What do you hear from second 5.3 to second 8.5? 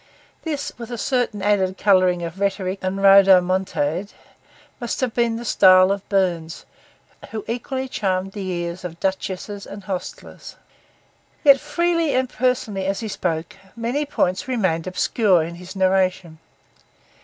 the style of Burns, who equally charmed the